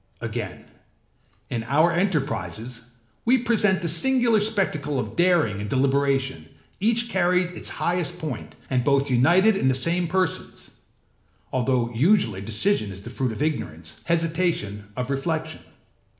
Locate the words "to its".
7.49-7.69